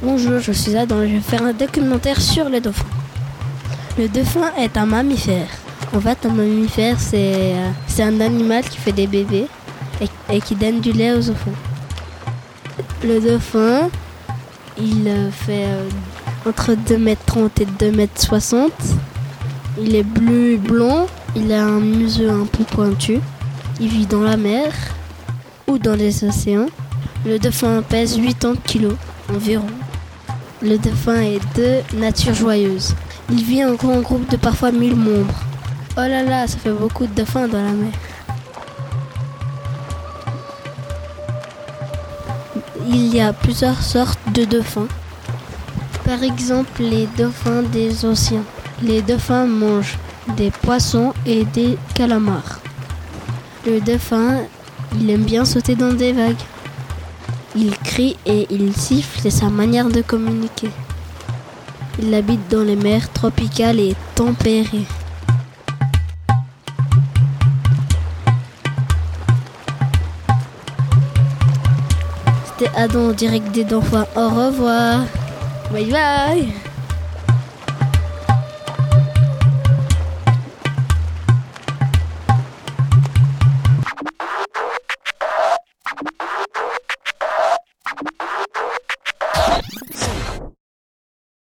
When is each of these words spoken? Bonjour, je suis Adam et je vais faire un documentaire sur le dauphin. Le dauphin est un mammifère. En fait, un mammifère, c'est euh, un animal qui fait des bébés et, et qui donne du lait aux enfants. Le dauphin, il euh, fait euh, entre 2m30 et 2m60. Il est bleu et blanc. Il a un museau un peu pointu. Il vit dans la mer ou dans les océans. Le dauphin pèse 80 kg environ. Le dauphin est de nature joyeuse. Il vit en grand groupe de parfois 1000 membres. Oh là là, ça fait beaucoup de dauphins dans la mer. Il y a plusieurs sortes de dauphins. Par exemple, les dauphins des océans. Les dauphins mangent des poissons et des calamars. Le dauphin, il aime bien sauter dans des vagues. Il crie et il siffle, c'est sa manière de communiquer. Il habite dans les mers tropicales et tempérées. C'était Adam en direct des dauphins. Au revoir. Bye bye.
Bonjour, 0.00 0.38
je 0.38 0.52
suis 0.52 0.76
Adam 0.76 1.02
et 1.02 1.08
je 1.08 1.14
vais 1.14 1.20
faire 1.20 1.42
un 1.42 1.52
documentaire 1.52 2.20
sur 2.20 2.48
le 2.48 2.60
dauphin. 2.60 2.86
Le 3.98 4.08
dauphin 4.08 4.52
est 4.56 4.76
un 4.76 4.86
mammifère. 4.86 5.48
En 5.92 6.00
fait, 6.00 6.24
un 6.24 6.28
mammifère, 6.28 7.00
c'est 7.00 7.52
euh, 7.56 8.04
un 8.04 8.20
animal 8.20 8.62
qui 8.62 8.78
fait 8.78 8.92
des 8.92 9.08
bébés 9.08 9.48
et, 10.00 10.36
et 10.36 10.40
qui 10.40 10.54
donne 10.54 10.78
du 10.78 10.92
lait 10.92 11.14
aux 11.14 11.30
enfants. 11.30 11.50
Le 13.02 13.18
dauphin, 13.18 13.90
il 14.80 15.08
euh, 15.08 15.32
fait 15.32 15.64
euh, 15.64 15.88
entre 16.48 16.74
2m30 16.74 17.50
et 17.62 17.66
2m60. 17.66 18.70
Il 19.80 19.96
est 19.96 20.04
bleu 20.04 20.52
et 20.52 20.58
blanc. 20.58 21.08
Il 21.34 21.52
a 21.52 21.64
un 21.64 21.80
museau 21.80 22.30
un 22.30 22.46
peu 22.46 22.62
pointu. 22.62 23.18
Il 23.80 23.88
vit 23.88 24.06
dans 24.06 24.22
la 24.22 24.36
mer 24.36 24.72
ou 25.66 25.76
dans 25.76 25.96
les 25.96 26.22
océans. 26.22 26.68
Le 27.26 27.40
dauphin 27.40 27.82
pèse 27.82 28.16
80 28.16 28.54
kg 28.64 28.90
environ. 29.34 29.66
Le 30.60 30.76
dauphin 30.76 31.20
est 31.20 31.56
de 31.56 31.96
nature 31.96 32.34
joyeuse. 32.34 32.94
Il 33.30 33.44
vit 33.44 33.64
en 33.64 33.74
grand 33.74 34.00
groupe 34.00 34.28
de 34.28 34.36
parfois 34.36 34.72
1000 34.72 34.96
membres. 34.96 35.40
Oh 35.96 36.00
là 36.00 36.24
là, 36.24 36.48
ça 36.48 36.58
fait 36.58 36.72
beaucoup 36.72 37.06
de 37.06 37.14
dauphins 37.14 37.46
dans 37.46 37.62
la 37.62 37.72
mer. 37.72 37.92
Il 42.88 43.14
y 43.14 43.20
a 43.20 43.32
plusieurs 43.32 43.80
sortes 43.80 44.18
de 44.34 44.44
dauphins. 44.44 44.88
Par 46.04 46.24
exemple, 46.24 46.82
les 46.82 47.06
dauphins 47.16 47.62
des 47.62 48.04
océans. 48.04 48.44
Les 48.82 49.00
dauphins 49.00 49.46
mangent 49.46 49.98
des 50.36 50.50
poissons 50.50 51.14
et 51.24 51.44
des 51.44 51.78
calamars. 51.94 52.60
Le 53.64 53.80
dauphin, 53.80 54.40
il 55.00 55.08
aime 55.10 55.24
bien 55.24 55.44
sauter 55.44 55.76
dans 55.76 55.92
des 55.92 56.12
vagues. 56.12 56.36
Il 57.60 57.76
crie 57.76 58.16
et 58.24 58.46
il 58.50 58.72
siffle, 58.72 59.18
c'est 59.20 59.30
sa 59.30 59.48
manière 59.48 59.88
de 59.88 60.00
communiquer. 60.00 60.70
Il 62.00 62.14
habite 62.14 62.48
dans 62.48 62.62
les 62.62 62.76
mers 62.76 63.12
tropicales 63.12 63.80
et 63.80 63.96
tempérées. 64.14 64.86
C'était 72.46 72.70
Adam 72.76 73.08
en 73.08 73.12
direct 73.12 73.50
des 73.50 73.64
dauphins. 73.64 74.06
Au 74.14 74.28
revoir. 74.28 75.00
Bye 75.72 75.90
bye. 75.90 76.67